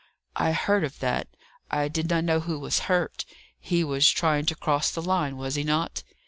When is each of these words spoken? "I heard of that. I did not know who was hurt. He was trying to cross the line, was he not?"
"I 0.35 0.53
heard 0.53 0.83
of 0.83 0.97
that. 1.01 1.27
I 1.69 1.87
did 1.87 2.09
not 2.09 2.23
know 2.23 2.39
who 2.39 2.57
was 2.57 2.79
hurt. 2.89 3.23
He 3.59 3.83
was 3.83 4.09
trying 4.09 4.47
to 4.47 4.55
cross 4.55 4.89
the 4.89 4.99
line, 4.99 5.37
was 5.37 5.53
he 5.53 5.63
not?" 5.63 6.01